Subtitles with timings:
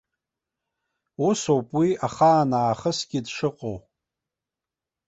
[1.27, 3.77] Усоуп уи ахаан аахысгьы дшыҟоу.